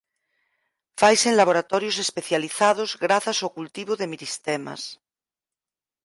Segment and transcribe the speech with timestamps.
[0.99, 4.81] Faise en laboratorios especializados grazas ao cultivo de meristemas.